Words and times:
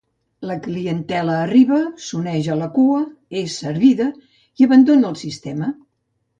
La 0.51 0.53
clientela 0.67 1.35
arriba, 1.41 1.81
s'uneix 2.07 2.49
a 2.55 2.57
la 2.63 2.71
cua, 2.79 3.03
és 3.43 3.61
servida 3.63 4.11
i 4.33 4.71
abandona 4.71 5.15
el 5.15 5.23
sistema. 5.25 5.75